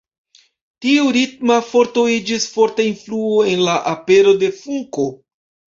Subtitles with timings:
[0.85, 5.13] Tiu ritma forto iĝis forta influo en la apero de funko.